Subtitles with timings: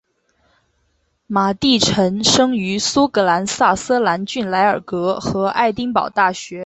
[1.27, 6.59] 马地臣生于苏格兰萨瑟兰郡莱尔格和爱丁堡大学。